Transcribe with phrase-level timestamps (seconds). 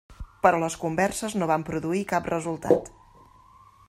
[0.45, 2.91] Però les converses no van produir cap resultat.